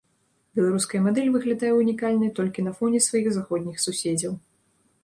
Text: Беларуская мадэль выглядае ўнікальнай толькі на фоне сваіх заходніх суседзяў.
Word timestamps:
Беларуская 0.59 1.01
мадэль 1.07 1.27
выглядае 1.35 1.71
ўнікальнай 1.75 2.33
толькі 2.41 2.67
на 2.69 2.75
фоне 2.81 3.05
сваіх 3.11 3.31
заходніх 3.39 3.77
суседзяў. 3.87 4.33